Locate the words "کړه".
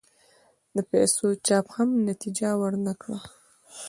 3.01-3.17